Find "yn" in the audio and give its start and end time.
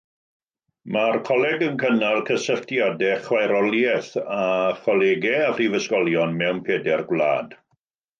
1.65-1.75